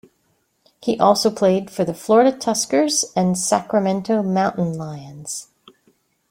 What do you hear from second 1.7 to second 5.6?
the Florida Tuskers and Sacramento Mountain Lions.